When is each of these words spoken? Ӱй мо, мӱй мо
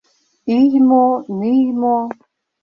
Ӱй 0.57 0.71
мо, 0.89 1.05
мӱй 1.37 1.63
мо 1.81 1.97